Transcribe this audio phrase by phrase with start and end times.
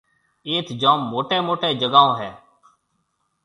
[0.47, 2.31] ايٿ جوم موٽيَ موٽيَ جگھاهون هيَ۔